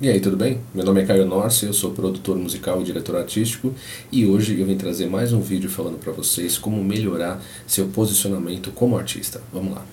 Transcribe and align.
E 0.00 0.08
aí, 0.08 0.18
tudo 0.18 0.36
bem? 0.36 0.58
Meu 0.74 0.84
nome 0.84 1.00
é 1.02 1.06
Caio 1.06 1.24
Norce, 1.24 1.64
eu 1.64 1.72
sou 1.72 1.92
produtor 1.92 2.36
musical 2.36 2.80
e 2.80 2.84
diretor 2.84 3.14
artístico 3.14 3.72
e 4.10 4.26
hoje 4.26 4.58
eu 4.58 4.66
vim 4.66 4.76
trazer 4.76 5.06
mais 5.06 5.32
um 5.32 5.40
vídeo 5.40 5.70
falando 5.70 5.98
para 5.98 6.12
vocês 6.12 6.58
como 6.58 6.82
melhorar 6.82 7.40
seu 7.64 7.86
posicionamento 7.86 8.72
como 8.72 8.98
artista. 8.98 9.40
Vamos 9.52 9.72
lá. 9.72 9.86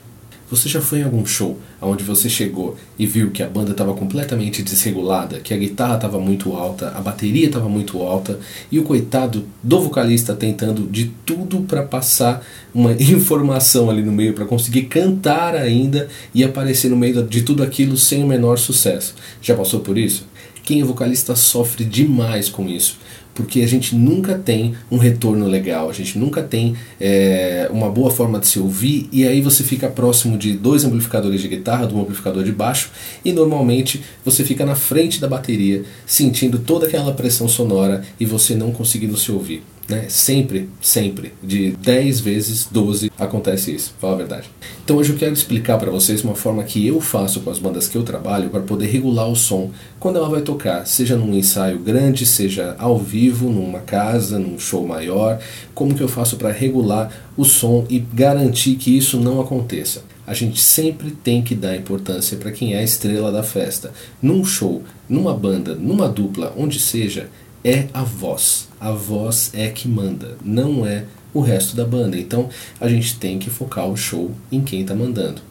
Você 0.50 0.68
já 0.68 0.82
foi 0.82 1.00
em 1.00 1.04
algum 1.04 1.24
show 1.24 1.56
onde 1.82 2.04
você 2.04 2.30
chegou 2.30 2.78
e 2.98 3.08
viu 3.08 3.32
que 3.32 3.42
a 3.42 3.48
banda 3.48 3.72
estava 3.72 3.94
completamente 3.94 4.62
desregulada, 4.62 5.40
que 5.40 5.54
a 5.54 5.58
guitarra 5.58 5.96
estava 5.96 6.20
muito 6.20 6.54
alta, 6.54 6.90
a 6.90 7.02
bateria 7.02 7.48
estava 7.48 7.68
muito 7.68 8.02
alta 8.02 8.40
e 8.72 8.78
o 8.78 8.84
coitado 8.84 9.46
do 9.64 9.82
vocalista 9.82 10.36
tentando 10.36 10.88
de 10.88 11.12
tudo 11.26 11.62
para 11.62 11.84
passar 11.84 12.46
uma 12.74 12.94
informação 13.02 13.90
ali 13.90 14.04
no 14.04 14.12
meio 14.12 14.34
para 14.34 14.46
conseguir 14.46 14.84
cantar 14.84 15.56
ainda 15.56 16.08
e 16.34 16.44
aparecer 16.44 16.90
no 16.90 16.98
meio 16.98 17.24
de 17.24 17.42
tudo 17.42 17.64
aquilo 17.64 17.98
sem 17.98 18.24
o 18.24 18.28
menor 18.28 18.58
sucesso? 18.58 19.16
Já 19.42 19.56
passou 19.56 19.80
por 19.80 19.98
isso? 19.98 20.30
Quem 20.64 20.82
é 20.82 20.84
vocalista 20.86 21.36
sofre 21.36 21.84
demais 21.84 22.48
com 22.48 22.70
isso 22.70 23.00
porque 23.34 23.62
a 23.62 23.68
gente 23.68 23.96
nunca 23.96 24.38
tem 24.38 24.76
um 24.90 24.98
retorno 24.98 25.48
legal, 25.48 25.90
a 25.90 25.94
gente 25.94 26.18
nunca 26.18 26.44
tem 26.44 26.76
é, 27.00 27.70
uma 27.72 27.90
boa 27.90 28.12
forma 28.12 28.40
de 28.40 28.48
se 28.48 28.60
ouvir, 28.60 29.08
e 29.12 29.28
aí 29.28 29.42
você 29.42 29.64
fica 29.64 29.88
próximo 29.88 30.38
de 30.38 30.54
dois 30.54 30.84
amplificadores 30.84 31.42
de 31.42 31.48
guitarra, 31.48 31.71
de 31.78 31.94
um 31.94 32.02
amplificador 32.02 32.44
de 32.44 32.52
baixo, 32.52 32.92
e 33.24 33.32
normalmente 33.32 34.04
você 34.24 34.44
fica 34.44 34.66
na 34.66 34.76
frente 34.76 35.20
da 35.20 35.28
bateria, 35.28 35.84
sentindo 36.06 36.60
toda 36.60 36.88
aquela 36.88 37.14
pressão 37.14 37.48
sonora 37.48 38.04
e 38.20 38.26
você 38.26 38.56
não 38.56 38.72
conseguindo 38.72 39.18
se 39.18 39.32
ouvir. 39.32 39.64
Né? 39.92 40.06
Sempre, 40.08 40.70
sempre, 40.80 41.34
de 41.44 41.72
10 41.72 42.22
vezes 42.22 42.68
12 42.72 43.12
acontece 43.20 43.76
isso, 43.76 43.94
fala 44.00 44.14
a 44.14 44.18
verdade. 44.18 44.50
Então 44.84 44.96
hoje 44.96 45.12
eu 45.12 45.18
quero 45.18 45.34
explicar 45.34 45.78
para 45.78 45.92
vocês 45.92 46.24
uma 46.24 46.34
forma 46.34 46.64
que 46.64 46.88
eu 46.88 47.02
faço 47.02 47.42
com 47.42 47.50
as 47.50 47.60
bandas 47.60 47.90
que 47.90 47.98
eu 47.98 48.04
trabalho 48.04 48.50
para 48.50 48.62
poder 48.62 48.88
regular 48.88 49.28
o 49.28 49.36
som 49.36 49.70
quando 50.00 50.16
ela 50.16 50.30
vai 50.30 50.42
tocar, 50.42 50.88
seja 50.88 51.18
num 51.18 51.34
ensaio 51.34 51.78
grande, 51.78 52.26
seja 52.26 52.76
ao 52.80 52.98
vivo, 52.98 53.50
numa 53.50 53.80
casa, 53.80 54.40
num 54.40 54.58
show 54.58 54.88
maior, 54.88 55.40
como 55.76 55.94
que 55.94 56.02
eu 56.02 56.08
faço 56.08 56.38
para 56.38 56.52
regular 56.52 57.12
o 57.36 57.44
som 57.44 57.86
e 57.90 58.00
garantir 58.00 58.76
que 58.76 58.98
isso 58.98 59.20
não 59.20 59.42
aconteça. 59.42 60.04
A 60.32 60.34
gente 60.34 60.62
sempre 60.62 61.12
tem 61.12 61.42
que 61.42 61.54
dar 61.54 61.76
importância 61.76 62.38
para 62.38 62.54
quem 62.54 62.74
é 62.74 62.80
a 62.80 62.84
estrela 62.84 63.34
da 63.34 63.44
festa. 63.44 63.92
Num 64.22 64.46
show, 64.46 64.82
numa 65.10 65.34
banda, 65.34 65.76
numa 65.76 66.08
dupla, 66.08 66.54
onde 66.58 66.80
seja, 66.80 67.28
é 67.66 67.90
a 67.94 68.02
voz. 68.02 68.70
A 68.80 68.94
voz 68.94 69.52
é 69.54 69.68
que 69.68 69.90
manda, 69.90 70.38
não 70.42 70.88
é 70.88 71.04
o 71.34 71.42
resto 71.42 71.76
da 71.76 71.84
banda. 71.84 72.18
Então 72.18 72.48
a 72.80 72.88
gente 72.88 73.18
tem 73.18 73.40
que 73.40 73.50
focar 73.50 73.90
o 73.90 73.98
show 73.98 74.32
em 74.50 74.62
quem 74.62 74.84
está 74.84 74.96
mandando. 74.96 75.42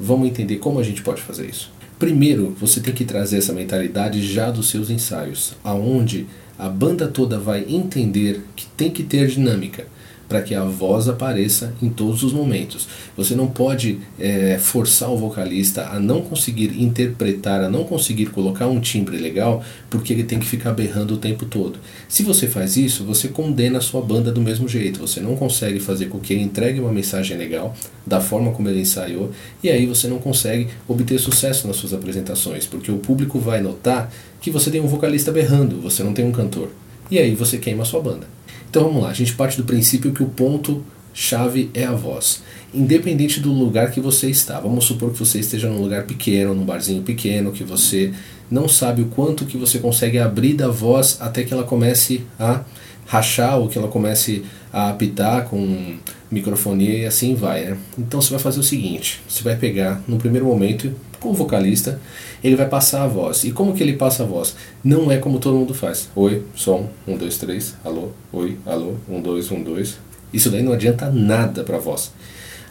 Vamos 0.00 0.26
entender 0.26 0.56
como 0.56 0.80
a 0.80 0.82
gente 0.82 1.02
pode 1.02 1.20
fazer 1.20 1.46
isso. 1.46 1.70
Primeiro, 1.98 2.56
você 2.58 2.80
tem 2.80 2.94
que 2.94 3.04
trazer 3.04 3.36
essa 3.36 3.52
mentalidade 3.52 4.26
já 4.26 4.50
dos 4.50 4.70
seus 4.70 4.88
ensaios, 4.88 5.52
aonde 5.62 6.26
a 6.58 6.66
banda 6.66 7.06
toda 7.06 7.38
vai 7.38 7.66
entender 7.68 8.40
que 8.56 8.64
tem 8.68 8.90
que 8.90 9.02
ter 9.02 9.26
dinâmica 9.26 9.86
para 10.30 10.42
que 10.42 10.54
a 10.54 10.62
voz 10.62 11.08
apareça 11.08 11.74
em 11.82 11.88
todos 11.88 12.22
os 12.22 12.32
momentos. 12.32 12.86
Você 13.16 13.34
não 13.34 13.48
pode 13.48 13.98
é, 14.16 14.58
forçar 14.60 15.10
o 15.10 15.16
vocalista 15.16 15.88
a 15.88 15.98
não 15.98 16.22
conseguir 16.22 16.80
interpretar, 16.80 17.60
a 17.64 17.68
não 17.68 17.82
conseguir 17.82 18.26
colocar 18.26 18.68
um 18.68 18.78
timbre 18.78 19.18
legal, 19.18 19.60
porque 19.90 20.12
ele 20.12 20.22
tem 20.22 20.38
que 20.38 20.46
ficar 20.46 20.72
berrando 20.72 21.14
o 21.14 21.16
tempo 21.16 21.46
todo. 21.46 21.80
Se 22.08 22.22
você 22.22 22.46
faz 22.46 22.76
isso, 22.76 23.04
você 23.04 23.26
condena 23.26 23.78
a 23.78 23.80
sua 23.80 24.00
banda 24.00 24.30
do 24.30 24.40
mesmo 24.40 24.68
jeito. 24.68 25.00
Você 25.00 25.18
não 25.18 25.34
consegue 25.34 25.80
fazer 25.80 26.06
com 26.06 26.20
que 26.20 26.32
ele 26.32 26.44
entregue 26.44 26.78
uma 26.78 26.92
mensagem 26.92 27.36
legal, 27.36 27.74
da 28.06 28.20
forma 28.20 28.52
como 28.52 28.68
ele 28.68 28.82
ensaiou, 28.82 29.32
e 29.64 29.68
aí 29.68 29.84
você 29.84 30.06
não 30.06 30.20
consegue 30.20 30.68
obter 30.86 31.18
sucesso 31.18 31.66
nas 31.66 31.74
suas 31.74 31.92
apresentações, 31.92 32.66
porque 32.66 32.92
o 32.92 32.98
público 32.98 33.40
vai 33.40 33.60
notar 33.60 34.12
que 34.40 34.48
você 34.48 34.70
tem 34.70 34.80
um 34.80 34.86
vocalista 34.86 35.32
berrando, 35.32 35.80
você 35.80 36.04
não 36.04 36.14
tem 36.14 36.24
um 36.24 36.30
cantor. 36.30 36.70
E 37.10 37.18
aí 37.18 37.34
você 37.34 37.58
queima 37.58 37.82
a 37.82 37.86
sua 37.86 38.00
banda. 38.00 38.39
Então 38.70 38.84
vamos 38.84 39.02
lá, 39.02 39.10
a 39.10 39.14
gente 39.14 39.34
parte 39.34 39.56
do 39.56 39.64
princípio 39.64 40.12
que 40.12 40.22
o 40.22 40.28
ponto 40.28 40.84
chave 41.12 41.70
é 41.74 41.84
a 41.84 41.90
voz. 41.90 42.40
Independente 42.72 43.40
do 43.40 43.52
lugar 43.52 43.90
que 43.90 44.00
você 44.00 44.30
está. 44.30 44.60
Vamos 44.60 44.84
supor 44.84 45.10
que 45.10 45.18
você 45.18 45.40
esteja 45.40 45.68
num 45.68 45.82
lugar 45.82 46.04
pequeno, 46.04 46.54
num 46.54 46.64
barzinho 46.64 47.02
pequeno, 47.02 47.50
que 47.50 47.64
você 47.64 48.12
não 48.48 48.68
sabe 48.68 49.02
o 49.02 49.06
quanto 49.06 49.44
que 49.44 49.56
você 49.56 49.80
consegue 49.80 50.20
abrir 50.20 50.54
da 50.54 50.68
voz 50.68 51.18
até 51.20 51.42
que 51.42 51.52
ela 51.52 51.64
comece 51.64 52.22
a 52.38 52.62
rachar 53.06 53.58
ou 53.58 53.68
que 53.68 53.76
ela 53.76 53.88
comece 53.88 54.44
a 54.72 54.90
apitar 54.90 55.46
com 55.46 55.96
microfonia 56.30 56.96
e 56.96 57.06
assim 57.06 57.34
vai. 57.34 57.64
Né? 57.64 57.76
Então 57.98 58.22
você 58.22 58.30
vai 58.30 58.38
fazer 58.38 58.60
o 58.60 58.62
seguinte: 58.62 59.20
você 59.28 59.42
vai 59.42 59.56
pegar 59.56 60.00
no 60.06 60.16
primeiro 60.16 60.46
momento 60.46 60.94
com 61.20 61.30
o 61.30 61.34
vocalista, 61.34 62.00
ele 62.42 62.56
vai 62.56 62.68
passar 62.68 63.04
a 63.04 63.06
voz. 63.06 63.44
E 63.44 63.52
como 63.52 63.74
que 63.74 63.82
ele 63.82 63.92
passa 63.92 64.22
a 64.22 64.26
voz? 64.26 64.56
Não 64.82 65.10
é 65.10 65.18
como 65.18 65.38
todo 65.38 65.56
mundo 65.56 65.74
faz. 65.74 66.08
Oi, 66.16 66.42
som, 66.54 66.88
um, 67.06 67.16
dois, 67.16 67.38
três, 67.38 67.76
alô, 67.84 68.08
oi, 68.32 68.56
alô, 68.66 68.94
um, 69.08 69.20
dois, 69.20 69.50
um, 69.52 69.62
dois. 69.62 69.98
Isso 70.32 70.50
daí 70.50 70.62
não 70.62 70.72
adianta 70.72 71.10
nada 71.10 71.62
para 71.62 71.76
a 71.76 71.80
voz. 71.80 72.12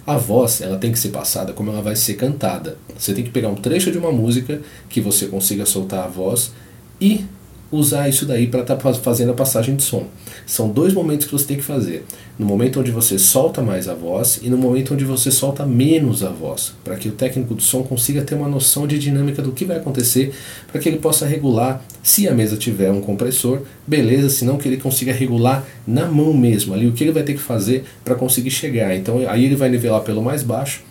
A 0.05 0.17
voz 0.17 0.61
ela 0.61 0.77
tem 0.77 0.91
que 0.91 0.97
ser 0.97 1.09
passada 1.09 1.53
como 1.53 1.69
ela 1.69 1.81
vai 1.81 1.95
ser 1.95 2.15
cantada. 2.15 2.77
Você 2.97 3.13
tem 3.13 3.23
que 3.23 3.29
pegar 3.29 3.49
um 3.49 3.55
trecho 3.55 3.91
de 3.91 3.97
uma 3.97 4.11
música 4.11 4.61
que 4.89 4.99
você 4.99 5.27
consiga 5.27 5.65
soltar 5.65 6.05
a 6.05 6.07
voz 6.07 6.51
e 6.99 7.25
usar 7.71 8.09
isso 8.09 8.25
daí 8.25 8.47
para 8.47 8.61
estar 8.61 8.75
tá 8.75 8.93
fazendo 8.93 9.31
a 9.31 9.35
passagem 9.35 9.75
de 9.75 9.83
som. 9.83 10.07
São 10.45 10.69
dois 10.69 10.93
momentos 10.93 11.25
que 11.27 11.31
você 11.31 11.45
tem 11.45 11.57
que 11.57 11.63
fazer. 11.63 12.03
No 12.37 12.45
momento 12.45 12.79
onde 12.79 12.91
você 12.91 13.19
solta 13.19 13.61
mais 13.61 13.87
a 13.87 13.93
voz 13.93 14.39
e 14.41 14.49
no 14.49 14.57
momento 14.57 14.93
onde 14.93 15.03
você 15.03 15.29
solta 15.29 15.65
menos 15.65 16.23
a 16.23 16.29
voz, 16.29 16.73
para 16.83 16.95
que 16.95 17.09
o 17.09 17.11
técnico 17.11 17.53
do 17.53 17.61
som 17.61 17.83
consiga 17.83 18.21
ter 18.21 18.35
uma 18.35 18.47
noção 18.47 18.87
de 18.87 18.97
dinâmica 18.97 19.41
do 19.41 19.51
que 19.51 19.65
vai 19.65 19.77
acontecer, 19.77 20.33
para 20.71 20.79
que 20.79 20.89
ele 20.89 20.97
possa 20.97 21.25
regular, 21.25 21.83
se 22.01 22.27
a 22.27 22.33
mesa 22.33 22.55
tiver 22.57 22.91
um 22.91 23.01
compressor, 23.01 23.61
beleza, 23.85 24.29
senão 24.29 24.57
que 24.57 24.67
ele 24.67 24.77
consiga 24.77 25.11
regular 25.11 25.65
na 25.85 26.05
mão 26.05 26.33
mesmo, 26.33 26.73
ali 26.73 26.87
o 26.87 26.93
que 26.93 27.03
ele 27.03 27.11
vai 27.11 27.23
ter 27.23 27.33
que 27.33 27.41
fazer 27.41 27.83
para 28.03 28.15
conseguir 28.15 28.51
chegar. 28.51 28.95
Então 28.95 29.19
aí 29.27 29.45
ele 29.45 29.55
vai 29.55 29.69
nivelar 29.69 30.01
pelo 30.01 30.21
mais 30.23 30.41
baixo, 30.41 30.81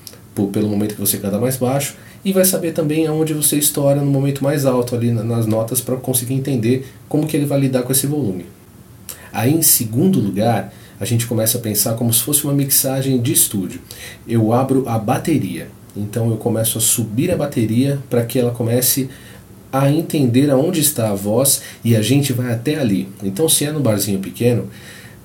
pelo 0.52 0.68
momento 0.68 0.94
que 0.94 1.00
você 1.00 1.18
canta 1.18 1.38
mais 1.38 1.56
baixo, 1.56 1.96
e 2.24 2.32
vai 2.32 2.44
saber 2.44 2.72
também 2.72 3.06
aonde 3.06 3.32
você 3.32 3.56
estoura 3.56 4.00
no 4.00 4.10
momento 4.10 4.42
mais 4.42 4.66
alto 4.66 4.94
ali 4.94 5.10
nas 5.10 5.46
notas 5.46 5.80
para 5.80 5.96
conseguir 5.96 6.34
entender 6.34 6.86
como 7.08 7.26
que 7.26 7.36
ele 7.36 7.46
vai 7.46 7.60
lidar 7.60 7.82
com 7.82 7.92
esse 7.92 8.06
volume. 8.06 8.46
Aí 9.32 9.52
em 9.54 9.62
segundo 9.62 10.18
lugar, 10.18 10.72
a 10.98 11.04
gente 11.04 11.26
começa 11.26 11.58
a 11.58 11.60
pensar 11.60 11.94
como 11.94 12.12
se 12.12 12.22
fosse 12.22 12.44
uma 12.44 12.52
mixagem 12.52 13.20
de 13.20 13.32
estúdio. 13.32 13.80
Eu 14.26 14.52
abro 14.52 14.88
a 14.88 14.98
bateria, 14.98 15.68
então 15.96 16.30
eu 16.30 16.36
começo 16.36 16.78
a 16.78 16.80
subir 16.80 17.30
a 17.30 17.36
bateria 17.36 17.98
para 18.10 18.24
que 18.24 18.38
ela 18.38 18.50
comece 18.50 19.08
a 19.72 19.90
entender 19.90 20.50
aonde 20.50 20.80
está 20.80 21.10
a 21.10 21.14
voz 21.14 21.62
e 21.84 21.94
a 21.94 22.02
gente 22.02 22.32
vai 22.32 22.52
até 22.52 22.76
ali. 22.76 23.08
Então 23.22 23.48
se 23.48 23.64
é 23.64 23.70
no 23.70 23.80
barzinho 23.80 24.18
pequeno, 24.18 24.68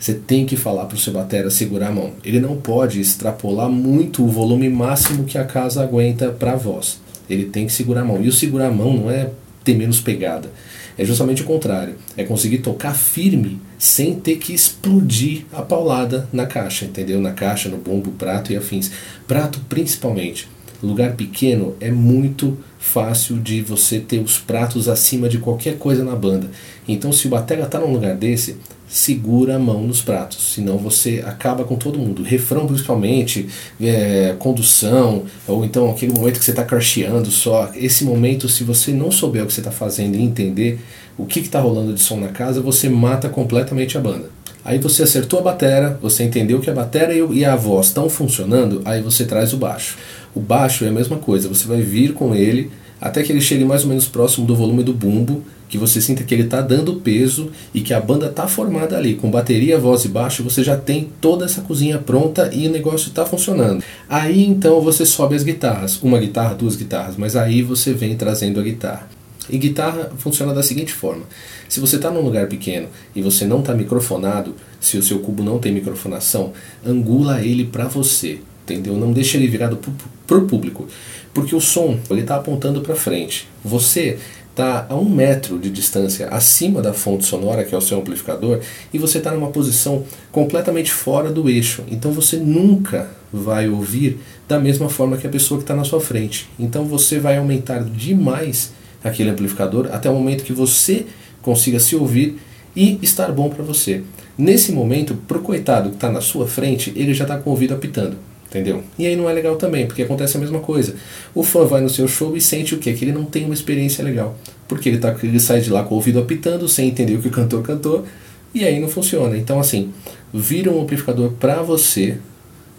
você 0.04 0.16
tem 0.16 0.46
que 0.46 0.58
falar 0.58 0.84
para 0.84 0.98
o 0.98 1.00
seu 1.00 1.14
batera 1.14 1.50
segurar 1.50 1.88
a 1.88 1.92
mão. 1.94 2.12
Ele 2.26 2.38
não 2.38 2.58
pode 2.58 3.00
extrapolar 3.00 3.70
muito 3.70 4.22
o 4.22 4.28
volume 4.28 4.68
máximo 4.68 5.24
que 5.24 5.38
a 5.38 5.46
casa 5.46 5.82
aguenta 5.82 6.28
para 6.28 6.52
a 6.52 6.56
voz. 6.58 7.00
Ele 7.30 7.46
tem 7.46 7.68
que 7.68 7.72
segurar 7.72 8.02
a 8.02 8.04
mão. 8.04 8.22
E 8.22 8.28
o 8.28 8.32
segurar 8.34 8.68
a 8.68 8.72
mão 8.72 8.94
não 8.94 9.10
é 9.10 9.30
ter 9.64 9.78
menos 9.78 10.02
pegada. 10.02 10.52
É 10.98 11.06
justamente 11.06 11.42
o 11.42 11.46
contrário. 11.46 11.96
É 12.18 12.26
conseguir 12.26 12.58
tocar 12.58 12.94
firme 12.94 13.62
sem 13.80 14.14
ter 14.16 14.40
que 14.40 14.54
explodir 14.54 15.46
a 15.54 15.62
paulada 15.62 16.28
na 16.34 16.46
caixa, 16.46 16.84
entendeu? 16.84 17.22
Na 17.22 17.32
caixa, 17.32 17.70
no 17.70 17.78
bombo, 17.78 18.12
prato 18.12 18.52
e 18.52 18.58
afins. 18.58 18.92
Prato 19.26 19.62
principalmente. 19.70 20.50
Lugar 20.82 21.16
pequeno 21.16 21.78
é 21.80 21.90
muito 21.90 22.58
fácil 22.78 23.40
de 23.40 23.62
você 23.62 24.02
ter 24.02 24.20
os 24.20 24.38
pratos 24.38 24.90
acima 24.90 25.30
de 25.30 25.38
qualquer 25.38 25.78
coisa 25.78 26.04
na 26.04 26.14
banda. 26.14 26.50
Então, 26.86 27.14
se 27.14 27.26
o 27.26 27.30
batera 27.30 27.64
está 27.64 27.80
num 27.80 27.94
lugar 27.94 28.18
desse, 28.18 28.58
segura 28.94 29.56
a 29.56 29.60
mão 29.60 29.82
nos 29.82 30.04
pratos, 30.04 30.54
senão 30.54 30.78
você 30.78 31.24
acaba 31.26 31.64
com 31.64 31.76
todo 31.76 31.98
mundo. 31.98 32.22
Refrão, 32.22 32.68
principalmente, 32.68 33.48
é, 33.82 34.36
condução, 34.38 35.24
ou 35.48 35.66
então 35.66 35.90
aquele 35.90 36.14
momento 36.14 36.38
que 36.38 36.46
você 36.46 36.52
está 36.52 36.64
crasheando 36.64 37.32
só. 37.32 37.72
Esse 37.76 38.04
momento, 38.06 38.48
se 38.48 38.64
você 38.64 38.92
não 38.92 39.10
souber 39.10 39.44
o 39.44 39.48
que 39.48 39.54
você 39.54 39.62
está 39.62 39.72
fazendo 39.72 40.16
e 40.16 40.22
entender 40.22 40.80
o 41.18 41.26
que 41.26 41.40
está 41.40 41.60
rolando 41.60 41.92
de 41.92 42.02
som 42.02 42.18
na 42.18 42.28
casa, 42.28 42.62
você 42.62 42.88
mata 42.88 43.28
completamente 43.30 43.98
a 43.98 44.02
banda. 44.02 44.30
Aí 44.64 44.78
você 44.78 45.02
acertou 45.02 45.40
a 45.40 45.42
batera, 45.42 45.98
você 46.00 46.24
entendeu 46.24 46.60
que 46.60 46.70
a 46.70 46.74
batera 46.74 47.16
e 47.16 47.44
a 47.44 47.56
voz 47.56 47.88
estão 47.88 48.08
funcionando, 48.08 48.84
aí 48.86 49.02
você 49.02 49.26
traz 49.26 49.54
o 49.54 49.58
baixo. 49.58 49.98
O 50.36 50.40
baixo 50.40 50.86
é 50.86 50.90
a 50.90 50.92
mesma 50.92 51.18
coisa, 51.18 51.50
você 51.50 51.68
vai 51.68 51.82
vir 51.82 52.14
com 52.14 52.36
ele 52.36 52.70
até 53.04 53.22
que 53.22 53.34
ele 53.34 53.42
chegue 53.42 53.66
mais 53.66 53.84
ou 53.84 53.90
menos 53.90 54.08
próximo 54.08 54.48
do 54.48 54.56
volume 54.56 54.82
do 54.82 54.94
bumbo, 54.94 55.44
que 55.68 55.78
você 55.78 56.00
sinta 56.00 56.24
que 56.24 56.34
ele 56.34 56.44
está 56.44 56.62
dando 56.62 57.02
peso 57.02 57.52
e 57.74 57.82
que 57.82 57.94
a 57.94 58.00
banda 58.00 58.28
está 58.28 58.48
formada 58.48 58.98
ali, 58.98 59.16
com 59.16 59.30
bateria, 59.30 59.78
voz 59.78 60.06
e 60.06 60.08
baixo, 60.08 60.42
você 60.42 60.64
já 60.64 60.78
tem 60.78 61.10
toda 61.20 61.44
essa 61.44 61.60
cozinha 61.60 61.98
pronta 61.98 62.50
e 62.54 62.66
o 62.66 62.72
negócio 62.72 63.10
está 63.10 63.26
funcionando. 63.26 63.84
Aí 64.08 64.46
então 64.46 64.80
você 64.80 65.06
sobe 65.06 65.36
as 65.36 65.44
guitarras, 65.44 66.02
uma 66.02 66.18
guitarra, 66.18 66.56
duas 66.56 66.78
guitarras, 66.78 67.18
mas 67.18 67.36
aí 67.36 67.62
você 67.62 67.92
vem 67.92 68.16
trazendo 68.16 68.62
a 68.62 68.64
guitarra. 68.64 69.10
E 69.50 69.58
guitarra 69.58 70.10
funciona 70.18 70.54
da 70.54 70.64
seguinte 70.64 70.94
forma: 70.94 71.24
se 71.68 71.82
você 71.82 71.98
está 71.98 72.10
num 72.10 72.22
lugar 72.22 72.48
pequeno 72.48 72.88
e 73.14 73.22
você 73.22 73.44
não 73.44 73.60
está 73.60 73.74
microfonado, 73.74 74.56
se 74.80 74.98
o 74.98 75.04
seu 75.04 75.20
cubo 75.20 75.44
não 75.44 75.60
tem 75.60 75.74
microfonação, 75.74 76.54
angula 76.86 77.42
ele 77.42 77.66
para 77.66 77.86
você, 77.86 78.40
entendeu? 78.64 78.96
Não 78.96 79.12
deixa 79.12 79.38
ele 79.38 79.48
virado 79.48 79.80
para 80.26 80.38
o 80.38 80.48
público. 80.48 80.88
Porque 81.34 81.56
o 81.56 81.62
som 81.62 81.98
ele 82.10 82.22
está 82.22 82.36
apontando 82.36 82.82
para 82.82 82.96
frente. 82.96 83.48
Você 83.64 84.20
está 84.54 84.86
a 84.88 84.96
um 84.96 85.10
metro 85.10 85.58
de 85.58 85.70
distância 85.70 86.28
acima 86.30 86.82
da 86.82 86.94
fonte 86.94 87.26
sonora, 87.26 87.64
que 87.64 87.74
é 87.74 87.78
o 87.78 87.82
seu 87.82 88.00
amplificador, 88.00 88.60
e 88.94 89.00
você 89.00 89.18
está 89.18 89.32
numa 89.32 89.50
posição 89.50 90.04
completamente 90.32 90.92
fora 90.92 91.32
do 91.32 91.50
eixo. 91.50 91.84
Então 91.88 92.12
você 92.12 92.38
nunca 92.38 93.10
vai 93.32 93.68
ouvir 93.68 94.20
da 94.48 94.60
mesma 94.60 94.90
forma 94.90 95.18
que 95.18 95.26
a 95.26 95.30
pessoa 95.30 95.58
que 95.58 95.64
está 95.64 95.76
na 95.76 95.84
sua 95.84 96.00
frente. 96.00 96.48
Então 96.60 96.86
você 96.86 97.20
vai 97.20 97.38
aumentar 97.38 97.84
demais 97.84 98.74
aquele 99.04 99.32
amplificador 99.32 99.90
até 99.92 100.10
o 100.10 100.14
momento 100.14 100.44
que 100.44 100.54
você 100.54 101.08
consiga 101.42 101.80
se 101.80 101.96
ouvir 101.96 102.38
e 102.76 103.00
estar 103.02 103.32
bom 103.32 103.50
para 103.50 103.64
você. 103.64 104.04
Nesse 104.38 104.72
momento, 104.72 105.16
pro 105.28 105.42
coitado 105.42 105.90
que 105.90 105.96
está 105.96 106.12
na 106.12 106.22
sua 106.22 106.48
frente, 106.48 106.94
ele 106.96 107.14
já 107.14 107.24
está 107.24 107.38
com 107.38 107.50
o 107.50 107.54
ouvido 107.54 107.74
apitando. 107.74 108.18
Entendeu? 108.54 108.84
E 109.00 109.08
aí 109.08 109.16
não 109.16 109.28
é 109.28 109.34
legal 109.34 109.56
também, 109.56 109.88
porque 109.88 110.04
acontece 110.04 110.38
a 110.38 110.40
mesma 110.40 110.60
coisa. 110.60 110.96
O 111.34 111.42
fã 111.42 111.66
vai 111.66 111.82
no 111.82 111.90
seu 111.90 112.08
show 112.08 112.38
e 112.38 112.42
sente 112.42 112.76
o 112.76 112.78
quê? 112.78 112.94
Que 112.94 113.04
ele 113.04 113.12
não 113.12 113.26
tem 113.26 113.46
uma 113.46 113.54
experiência 113.54 114.04
legal. 114.04 114.38
Porque 114.68 114.88
ele, 114.88 115.00
tá, 115.00 115.16
ele 115.24 115.40
sai 115.40 115.60
de 115.60 115.72
lá 115.72 115.82
com 115.82 115.96
o 115.96 115.98
ouvido 115.98 116.20
apitando, 116.20 116.70
sem 116.70 116.88
entender 116.88 117.16
o 117.16 117.20
que 117.20 117.30
o 117.30 117.32
cantor 117.32 117.64
cantou, 117.64 118.06
e 118.54 118.64
aí 118.64 118.80
não 118.80 118.88
funciona. 118.88 119.36
Então, 119.36 119.60
assim, 119.60 119.92
vira 120.32 120.70
um 120.70 120.80
amplificador 120.80 121.32
para 121.32 121.64
você 121.64 122.20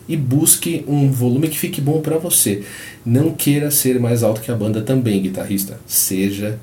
e 0.09 0.17
busque 0.17 0.85
um 0.87 1.11
volume 1.11 1.49
que 1.49 1.59
fique 1.59 1.81
bom 1.81 2.01
para 2.01 2.19
você. 2.19 2.63
Não 3.05 3.33
queira 3.33 3.69
ser 3.73 3.99
mais 3.99 4.23
alto 4.23 4.43
que 4.43 4.53
a 4.53 4.55
banda 4.55 4.81
também, 4.81 5.23
guitarrista. 5.23 5.81
Seja 5.89 6.57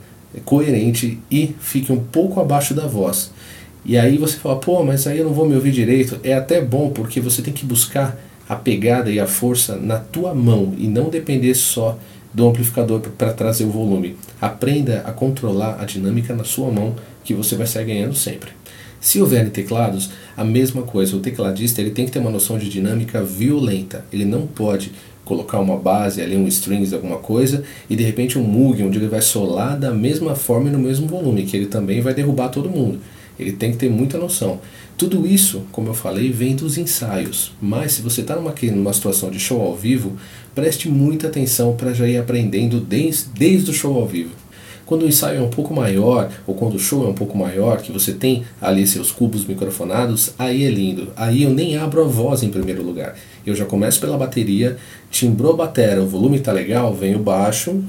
coerente 0.46 1.20
e 1.30 1.54
fique 1.60 1.92
um 1.92 2.00
pouco 2.00 2.40
abaixo 2.40 2.74
da 2.74 2.88
voz. 2.88 3.30
E 3.84 3.98
aí 3.98 4.18
você 4.18 4.38
fala, 4.38 4.56
pô, 4.56 4.82
mas 4.86 5.06
aí 5.06 5.18
eu 5.18 5.26
não 5.26 5.34
vou 5.34 5.46
me 5.46 5.56
ouvir 5.56 5.74
direito. 5.74 6.18
É 6.24 6.34
até 6.34 6.62
bom 6.62 6.92
porque 6.92 7.20
você 7.20 7.42
tem 7.42 7.54
que 7.54 7.66
buscar 7.66 8.18
a 8.52 8.56
pegada 8.58 9.10
e 9.10 9.18
a 9.18 9.26
força 9.26 9.78
na 9.78 9.98
tua 9.98 10.36
mão 10.36 10.74
e 10.78 10.86
não 10.86 11.10
depender 11.10 11.56
só 11.56 11.98
do 12.34 12.46
amplificador 12.46 13.00
para 13.00 13.32
trazer 13.32 13.64
o 13.64 13.70
volume. 13.70 14.18
Aprenda 14.42 15.04
a 15.06 15.14
controlar 15.14 15.78
a 15.80 15.86
dinâmica 15.86 16.36
na 16.36 16.44
sua 16.44 16.70
mão 16.70 16.94
que 17.24 17.34
você 17.34 17.56
vai 17.56 17.66
sair 17.66 17.86
ganhando 17.86 18.14
sempre. 18.14 18.52
Se 19.00 19.22
houver 19.22 19.50
teclados, 19.52 20.10
a 20.36 20.44
mesma 20.44 20.82
coisa. 20.82 21.16
O 21.16 21.22
tecladista 21.22 21.80
ele 21.80 21.92
tem 21.92 22.06
que 22.06 22.12
ter 22.12 22.20
uma 22.20 22.30
noção 22.30 22.58
de 22.58 22.68
dinâmica 22.68 23.24
violenta. 23.24 24.04
Ele 24.12 24.26
não 24.26 24.46
pode 24.46 24.92
colocar 25.24 25.62
uma 25.62 25.78
base 25.78 26.22
ali, 26.22 26.36
um 26.36 26.46
strings, 26.46 26.92
alguma 26.92 27.20
coisa, 27.20 27.64
e 27.90 27.96
de 27.96 28.04
repente 28.04 28.38
um 28.38 28.44
Moog, 28.44 28.84
onde 28.84 28.98
ele 28.98 29.08
vai 29.08 29.22
solar 29.22 29.78
da 29.80 29.92
mesma 29.92 30.36
forma 30.36 30.68
e 30.68 30.72
no 30.74 30.80
mesmo 30.80 31.08
volume, 31.08 31.44
que 31.44 31.56
ele 31.56 31.68
também 31.68 32.02
vai 32.02 32.14
derrubar 32.14 32.50
todo 32.50 32.70
mundo. 32.70 33.00
Ele 33.42 33.54
tem 33.54 33.72
que 33.72 33.78
ter 33.78 33.90
muita 33.90 34.18
noção. 34.18 34.60
Tudo 34.98 35.26
isso, 35.26 35.64
como 35.72 35.90
eu 35.90 35.94
falei, 35.94 36.32
vem 36.32 36.56
dos 36.56 36.78
ensaios. 36.78 37.52
Mas 37.60 37.94
se 37.94 38.02
você 38.02 38.22
está 38.22 38.36
numa, 38.36 38.54
numa 38.72 38.94
situação 38.94 39.32
de 39.32 39.40
show 39.40 39.60
ao 39.62 39.76
vivo, 39.76 40.14
preste 40.54 40.88
muita 40.88 41.28
atenção 41.28 41.76
para 41.76 41.94
já 41.94 42.08
ir 42.08 42.18
aprendendo 42.18 42.80
desde, 42.80 43.30
desde 43.34 43.72
o 43.72 43.74
show 43.74 43.96
ao 43.96 44.08
vivo. 44.08 44.32
Quando 44.86 45.04
o 45.04 45.08
ensaio 45.08 45.40
é 45.40 45.42
um 45.42 45.50
pouco 45.50 45.74
maior, 45.74 46.30
ou 46.46 46.54
quando 46.54 46.76
o 46.76 46.80
show 46.80 47.06
é 47.08 47.10
um 47.10 47.14
pouco 47.14 47.38
maior, 47.38 47.82
que 47.82 47.94
você 47.94 48.12
tem 48.12 48.44
ali 48.60 48.86
seus 48.86 49.10
cubos 49.10 49.46
microfonados, 49.46 50.34
aí 50.38 50.66
é 50.66 50.70
lindo. 50.70 51.14
Aí 51.16 51.44
eu 51.44 51.50
nem 51.50 51.78
abro 51.78 52.02
a 52.02 52.08
voz 52.08 52.44
em 52.44 52.50
primeiro 52.50 52.84
lugar. 52.84 53.16
Eu 53.46 53.56
já 53.56 53.64
começo 53.64 54.02
pela 54.02 54.18
bateria, 54.18 54.78
timbrou 55.10 55.54
a 55.54 55.56
batera, 55.56 56.02
o 56.02 56.08
volume 56.08 56.40
tá 56.40 56.52
legal, 56.52 56.94
vem 56.94 57.16
o 57.16 57.20
baixo, 57.20 57.82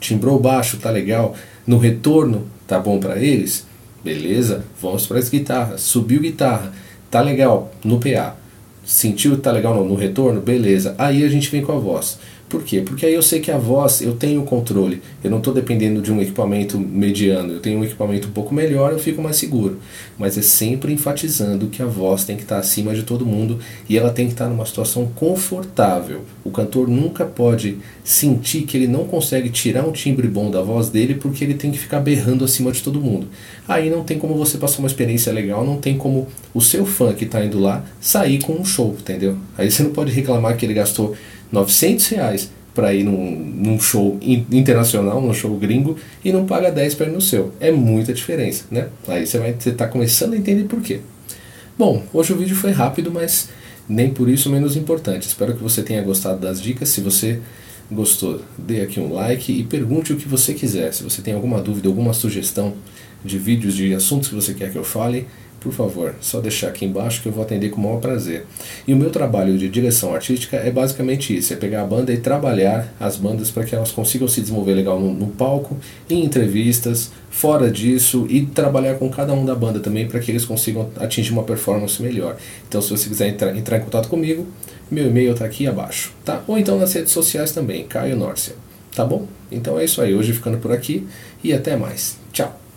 timbrou 0.00 0.36
o 0.36 0.40
baixo, 0.40 0.78
tá 0.78 0.90
legal, 0.90 1.34
no 1.64 1.78
retorno 1.78 2.46
tá 2.66 2.78
bom 2.78 2.98
para 2.98 3.18
eles, 3.22 3.64
Beleza? 4.04 4.64
Vamos 4.80 5.06
para 5.06 5.18
as 5.18 5.28
guitarras. 5.28 5.80
Subiu 5.80 6.20
guitarra. 6.20 6.72
Tá 7.10 7.20
legal 7.20 7.72
no 7.84 7.98
PA. 7.98 8.36
Sentiu 8.84 9.38
tá 9.38 9.52
legal 9.52 9.84
no 9.84 9.94
retorno? 9.94 10.40
Beleza. 10.40 10.94
Aí 10.96 11.24
a 11.24 11.28
gente 11.28 11.50
vem 11.50 11.62
com 11.62 11.72
a 11.72 11.78
voz. 11.78 12.18
Por 12.48 12.62
quê? 12.62 12.80
Porque 12.80 13.04
aí 13.04 13.12
eu 13.12 13.20
sei 13.20 13.40
que 13.40 13.50
a 13.50 13.58
voz 13.58 14.00
eu 14.00 14.14
tenho 14.14 14.42
controle. 14.42 15.02
Eu 15.22 15.30
não 15.30 15.38
estou 15.38 15.52
dependendo 15.52 16.00
de 16.00 16.10
um 16.10 16.20
equipamento 16.20 16.78
mediano. 16.78 17.52
Eu 17.52 17.60
tenho 17.60 17.78
um 17.78 17.84
equipamento 17.84 18.28
um 18.28 18.30
pouco 18.30 18.54
melhor, 18.54 18.92
eu 18.92 18.98
fico 18.98 19.20
mais 19.20 19.36
seguro. 19.36 19.78
Mas 20.18 20.38
é 20.38 20.42
sempre 20.42 20.92
enfatizando 20.92 21.66
que 21.66 21.82
a 21.82 21.86
voz 21.86 22.24
tem 22.24 22.36
que 22.36 22.42
estar 22.42 22.58
acima 22.58 22.94
de 22.94 23.02
todo 23.02 23.26
mundo 23.26 23.58
e 23.86 23.98
ela 23.98 24.10
tem 24.10 24.26
que 24.26 24.32
estar 24.32 24.48
numa 24.48 24.64
situação 24.64 25.10
confortável. 25.14 26.22
O 26.42 26.50
cantor 26.50 26.88
nunca 26.88 27.26
pode 27.26 27.76
sentir 28.02 28.62
que 28.62 28.78
ele 28.78 28.86
não 28.86 29.04
consegue 29.04 29.50
tirar 29.50 29.86
um 29.86 29.92
timbre 29.92 30.26
bom 30.26 30.50
da 30.50 30.62
voz 30.62 30.88
dele 30.88 31.14
porque 31.14 31.44
ele 31.44 31.54
tem 31.54 31.70
que 31.70 31.78
ficar 31.78 32.00
berrando 32.00 32.46
acima 32.46 32.72
de 32.72 32.82
todo 32.82 32.98
mundo. 32.98 33.28
Aí 33.68 33.90
não 33.90 34.02
tem 34.02 34.18
como 34.18 34.34
você 34.34 34.56
passar 34.56 34.78
uma 34.78 34.88
experiência 34.88 35.30
legal, 35.30 35.66
não 35.66 35.76
tem 35.76 35.98
como 35.98 36.26
o 36.54 36.62
seu 36.62 36.86
fã 36.86 37.12
que 37.12 37.24
está 37.24 37.44
indo 37.44 37.58
lá 37.58 37.84
sair 38.00 38.40
com 38.40 38.54
um 38.54 38.64
show, 38.64 38.96
entendeu? 38.98 39.36
Aí 39.58 39.70
você 39.70 39.82
não 39.82 39.90
pode 39.90 40.10
reclamar 40.12 40.56
que 40.56 40.64
ele 40.64 40.72
gastou 40.72 41.14
900 41.50 42.06
reais 42.08 42.50
para 42.74 42.94
ir 42.94 43.02
num, 43.02 43.34
num, 43.34 43.80
show 43.80 44.18
internacional, 44.22 45.20
num 45.20 45.34
show 45.34 45.56
gringo, 45.56 45.96
e 46.24 46.32
não 46.32 46.46
paga 46.46 46.70
10 46.70 46.94
para 46.94 47.06
ir 47.06 47.12
no 47.12 47.20
seu. 47.20 47.52
É 47.58 47.72
muita 47.72 48.12
diferença, 48.12 48.64
né? 48.70 48.88
Aí 49.08 49.26
você 49.26 49.38
vai 49.38 49.50
estar 49.50 49.72
tá 49.72 49.88
começando 49.88 50.34
a 50.34 50.36
entender 50.36 50.64
por 50.64 50.80
quê. 50.80 51.00
Bom, 51.76 52.04
hoje 52.12 52.32
o 52.32 52.36
vídeo 52.36 52.54
foi 52.54 52.70
rápido, 52.70 53.10
mas 53.10 53.48
nem 53.88 54.10
por 54.10 54.28
isso 54.28 54.50
menos 54.50 54.76
importante. 54.76 55.26
Espero 55.26 55.54
que 55.54 55.62
você 55.62 55.82
tenha 55.82 56.02
gostado 56.02 56.38
das 56.38 56.60
dicas. 56.60 56.88
Se 56.88 57.00
você 57.00 57.40
gostou, 57.90 58.42
dê 58.56 58.82
aqui 58.82 59.00
um 59.00 59.12
like 59.12 59.50
e 59.50 59.64
pergunte 59.64 60.12
o 60.12 60.16
que 60.16 60.28
você 60.28 60.54
quiser. 60.54 60.92
Se 60.92 61.02
você 61.02 61.22
tem 61.22 61.34
alguma 61.34 61.60
dúvida, 61.60 61.88
alguma 61.88 62.12
sugestão 62.12 62.74
de 63.24 63.38
vídeos, 63.38 63.74
de 63.74 63.92
assuntos 63.94 64.28
que 64.28 64.34
você 64.34 64.54
quer 64.54 64.70
que 64.70 64.78
eu 64.78 64.84
fale, 64.84 65.26
por 65.60 65.72
favor, 65.72 66.14
só 66.20 66.40
deixar 66.40 66.68
aqui 66.68 66.84
embaixo 66.84 67.20
que 67.20 67.28
eu 67.28 67.32
vou 67.32 67.42
atender 67.42 67.70
com 67.70 67.80
o 67.80 67.84
maior 67.84 68.00
prazer. 68.00 68.46
E 68.86 68.94
o 68.94 68.96
meu 68.96 69.10
trabalho 69.10 69.58
de 69.58 69.68
direção 69.68 70.14
artística 70.14 70.56
é 70.56 70.70
basicamente 70.70 71.36
isso: 71.36 71.52
é 71.52 71.56
pegar 71.56 71.82
a 71.82 71.84
banda 71.84 72.12
e 72.12 72.18
trabalhar 72.18 72.94
as 73.00 73.16
bandas 73.16 73.50
para 73.50 73.64
que 73.64 73.74
elas 73.74 73.90
consigam 73.90 74.28
se 74.28 74.40
desenvolver 74.40 74.74
legal 74.74 75.00
no, 75.00 75.12
no, 75.12 75.26
palco, 75.28 75.76
em 76.08 76.24
entrevistas, 76.24 77.10
fora 77.30 77.70
disso, 77.70 78.26
e 78.28 78.46
trabalhar 78.46 78.94
com 78.94 79.08
cada 79.10 79.32
um 79.32 79.44
da 79.44 79.54
banda 79.54 79.80
também 79.80 80.06
para 80.06 80.20
que 80.20 80.30
eles 80.30 80.44
consigam 80.44 80.90
atingir 80.96 81.32
uma 81.32 81.42
performance 81.42 82.00
melhor. 82.00 82.36
Então, 82.68 82.80
se 82.80 82.90
você 82.90 83.08
quiser 83.08 83.28
entrar, 83.28 83.56
entrar 83.56 83.78
em 83.78 83.80
contato 83.80 84.08
comigo, 84.08 84.46
meu 84.90 85.06
e-mail 85.08 85.32
está 85.32 85.44
aqui 85.44 85.66
abaixo, 85.66 86.12
tá? 86.24 86.42
Ou 86.46 86.56
então 86.56 86.78
nas 86.78 86.92
redes 86.92 87.12
sociais 87.12 87.52
também, 87.52 87.84
Caio 87.84 88.16
Nórcia. 88.16 88.54
Tá 88.94 89.04
bom? 89.04 89.26
Então 89.50 89.78
é 89.78 89.84
isso 89.84 90.00
aí, 90.00 90.14
hoje 90.14 90.32
ficando 90.32 90.58
por 90.58 90.72
aqui 90.72 91.06
e 91.42 91.52
até 91.52 91.76
mais. 91.76 92.16
Tchau! 92.32 92.67